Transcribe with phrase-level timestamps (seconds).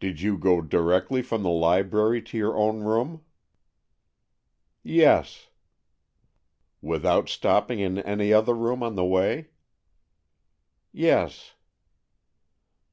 [0.00, 3.24] "Did you go directly from the library to your own room?"
[4.82, 5.50] "Yes."
[6.82, 9.50] "Without stopping in any other room on the way?"
[10.90, 11.54] "Yes."